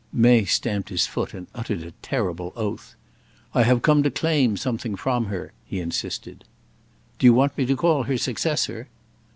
[0.11, 2.95] May stamped his foot and uttered a terrible oath.
[3.53, 6.43] "I have come to claim something from her," he insisted.
[7.19, 8.87] "Do you want me to call her successor?"